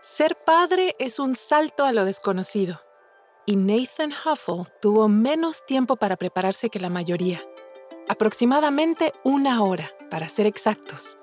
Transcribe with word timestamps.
Ser 0.00 0.36
padre 0.46 0.94
es 1.00 1.18
un 1.18 1.34
salto 1.34 1.84
a 1.84 1.90
lo 1.90 2.04
desconocido. 2.04 2.80
Y 3.46 3.56
Nathan 3.56 4.12
Huffle 4.12 4.72
tuvo 4.80 5.08
menos 5.08 5.66
tiempo 5.66 5.96
para 5.96 6.16
prepararse 6.16 6.70
que 6.70 6.78
la 6.78 6.88
mayoría. 6.88 7.42
Aproximadamente 8.08 9.12
una 9.24 9.60
hora, 9.64 9.90
para 10.08 10.28
ser 10.28 10.46
exactos. 10.46 11.18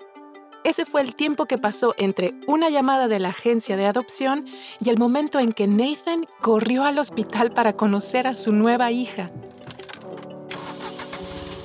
Ese 0.66 0.86
fue 0.86 1.00
el 1.02 1.16
tiempo 1.16 1.46
que 1.46 1.58
pasó 1.58 1.96
entre 1.98 2.34
una 2.48 2.70
llamada 2.70 3.08
de 3.08 3.19
la 3.19 3.29
agencia 3.29 3.78
de 3.78 3.85
adopción 3.85 4.46
y 4.81 4.89
el 4.89 4.97
momento 4.97 5.39
en 5.39 5.53
que 5.53 5.67
Nathan 5.67 6.28
corrió 6.42 6.83
al 6.83 6.99
hospital 6.99 7.51
para 7.51 7.73
conocer 7.73 8.28
a 8.28 8.35
su 8.35 8.51
nueva 8.51 8.92
hija. 8.92 9.29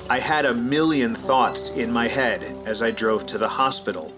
I 0.09 0.19
had 0.19 0.45
a 0.45 0.53
million 0.53 1.15
thoughts 1.15 1.71
in 1.75 1.91
my 1.91 2.07
head 2.07 2.41
as 2.65 2.81
I 2.81 2.91
drove 2.91 3.25
to 3.25 3.37
the 3.37 3.47
hospital. 3.47 4.13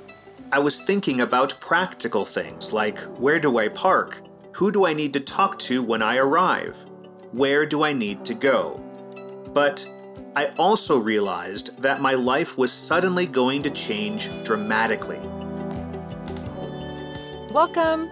I 0.53 0.59
was 0.59 0.79
thinking 0.79 1.21
about 1.21 1.59
practical 1.59 2.25
things 2.25 2.71
like 2.71 2.99
where 3.17 3.39
do 3.39 3.57
I 3.57 3.69
park? 3.69 4.21
Who 4.51 4.71
do 4.71 4.85
I 4.85 4.93
need 4.93 5.11
to 5.13 5.19
talk 5.19 5.57
to 5.65 5.81
when 5.81 6.03
I 6.03 6.17
arrive? 6.17 6.77
Where 7.31 7.65
do 7.65 7.81
I 7.81 7.91
need 7.91 8.23
to 8.25 8.35
go? 8.35 8.79
But 9.51 9.83
I 10.35 10.51
also 10.59 10.99
realized 10.99 11.81
that 11.81 12.01
my 12.01 12.13
life 12.13 12.55
was 12.55 12.71
suddenly 12.71 13.25
going 13.25 13.63
to 13.63 13.71
change 13.71 14.29
dramatically. 14.43 15.17
Welcome. 17.51 18.07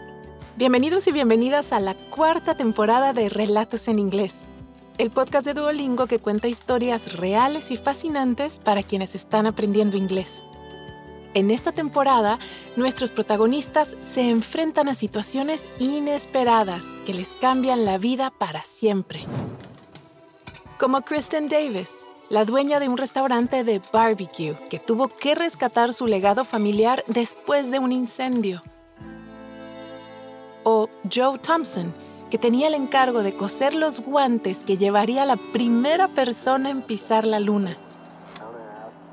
Bienvenidos 0.58 1.06
y 1.06 1.12
bienvenidas 1.12 1.72
a 1.72 1.80
la 1.80 1.94
cuarta 1.94 2.58
temporada 2.58 3.14
de 3.14 3.30
Relatos 3.30 3.88
en 3.88 4.00
Inglés, 4.00 4.48
el 4.98 5.12
podcast 5.12 5.46
de 5.46 5.54
Duolingo 5.54 6.08
que 6.08 6.18
cuenta 6.18 6.48
historias 6.48 7.14
reales 7.18 7.70
y 7.70 7.78
fascinantes 7.78 8.58
para 8.58 8.82
quienes 8.82 9.14
están 9.14 9.46
aprendiendo 9.46 9.96
inglés. 9.96 10.44
En 11.34 11.50
esta 11.50 11.72
temporada, 11.72 12.40
nuestros 12.76 13.10
protagonistas 13.10 13.96
se 14.02 14.30
enfrentan 14.30 14.90
a 14.90 14.96
situaciones 14.96 15.70
inesperadas 15.80 16.88
que 17.06 17.14
les 17.14 17.32
cambian 17.34 17.86
la 17.86 17.98
vida 17.98 18.32
para 18.38 18.64
siempre. 18.64 19.26
Como 20.78 21.02
Kristen 21.02 21.48
Davis, 21.48 22.06
la 22.30 22.44
dueña 22.44 22.82
de 22.82 22.90
un 22.90 22.98
restaurante 22.98 23.64
de 23.64 23.82
barbecue 23.94 24.58
que 24.70 24.80
tuvo 24.80 25.08
que 25.08 25.36
rescatar 25.36 25.94
su 25.94 26.06
legado 26.06 26.44
familiar 26.44 27.04
después 27.08 27.72
de 27.72 27.80
un 27.80 27.94
incendio. 27.94 28.62
O 30.64 30.90
Joe 31.14 31.40
Thompson, 31.40 31.94
que 32.30 32.38
tenía 32.38 32.68
el 32.68 32.74
encargo 32.74 33.24
de 33.24 33.36
coser 33.36 33.74
los 33.74 34.00
guantes 34.00 34.66
que 34.66 34.78
llevaría 34.78 35.26
la 35.26 35.38
primera 35.38 36.10
persona 36.10 36.70
en 36.70 36.82
pisar 36.82 37.26
la 37.26 37.40
luna. 37.40 37.78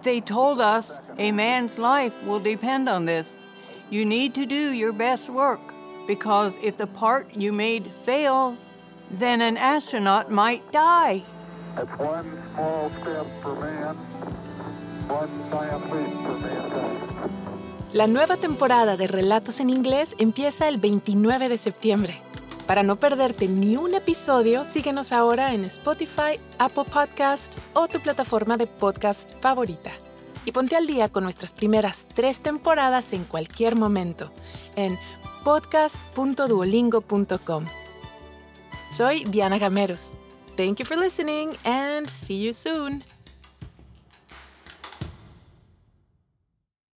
They 0.03 0.21
told 0.21 0.61
us 0.61 1.01
a 1.19 1.33
man's 1.33 1.79
life 1.79 2.15
will 2.25 2.39
depend 2.41 2.89
on 2.89 3.07
this. 3.07 3.39
You 3.91 4.05
need 4.05 4.35
to 4.35 4.47
do 4.47 4.73
your 4.73 4.93
best 4.93 5.29
work 5.29 5.61
because 6.07 6.57
if 6.63 6.77
the 6.77 6.87
part 6.87 7.35
you 7.35 7.53
made 7.53 7.91
fails, 8.05 8.65
then 9.11 9.41
an 9.41 9.57
astronaut 9.57 10.31
might 10.31 10.71
die. 10.71 11.25
That's 11.75 11.99
one 11.99 12.31
small 12.55 12.91
step 13.01 13.27
for 13.43 13.55
man, 13.57 13.97
one 15.09 15.31
giant 15.51 15.85
leap 15.93 16.13
for 16.27 16.39
mankind. 16.39 17.33
La 17.93 18.07
nueva 18.07 18.37
temporada 18.37 18.97
de 18.97 19.07
Relatos 19.07 19.61
en 19.61 19.71
Inglés 19.71 20.15
empieza 20.19 20.69
el 20.69 20.77
29 20.77 21.49
de 21.49 21.57
septiembre. 21.57 22.21
Para 22.69 22.83
no 22.83 22.97
perderte 22.97 23.49
ni 23.49 23.77
un 23.79 23.95
episodio, 23.95 24.67
síguenos 24.67 25.11
ahora 25.11 25.55
en 25.55 25.65
Spotify, 25.65 26.39
Apple 26.59 26.85
Podcasts 26.85 27.59
o 27.73 27.89
tu 27.89 27.99
plataforma 27.99 28.59
de 28.59 28.67
podcast 28.67 29.33
favorita. 29.41 29.91
Y 30.45 30.53
ponte 30.53 30.77
al 30.77 30.87
día 30.87 31.09
con 31.09 31.25
nuestras 31.25 31.55
primeras 31.55 32.05
tres 32.15 32.41
temporadas 32.41 33.15
en 33.15 33.25
cualquier 33.25 33.75
momento 33.75 34.31
en 34.77 34.99
podcast.duolingo.com. 35.45 37.65
Soy 38.95 39.25
Diana 39.25 39.57
Gameros. 39.57 40.19
Thank 40.55 40.81
you 40.81 40.85
for 40.85 40.99
listening 40.99 41.57
and 41.65 42.07
see 42.07 42.45
you 42.45 42.53
soon. 42.53 43.03